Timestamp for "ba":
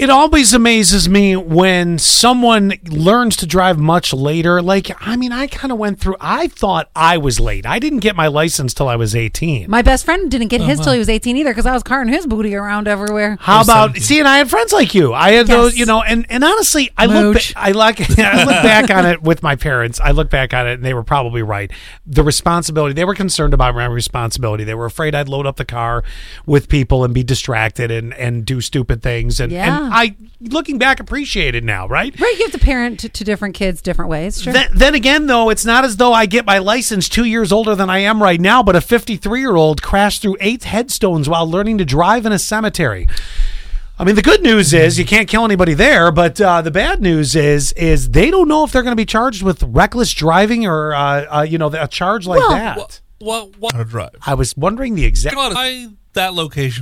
17.52-17.60